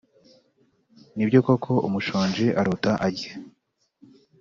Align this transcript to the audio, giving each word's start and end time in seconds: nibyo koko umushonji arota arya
nibyo 1.15 1.39
koko 1.45 1.71
umushonji 1.87 2.45
arota 2.59 2.91
arya 3.07 3.31